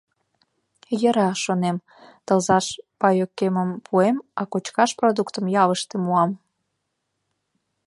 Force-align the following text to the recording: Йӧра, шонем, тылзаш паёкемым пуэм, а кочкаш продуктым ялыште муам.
Йӧра, 1.01 1.29
шонем, 1.43 1.77
тылзаш 2.25 2.65
паёкемым 2.99 3.69
пуэм, 3.85 4.17
а 4.39 4.41
кочкаш 4.51 4.91
продуктым 4.99 5.45
ялыште 5.63 5.95
муам. 6.03 6.31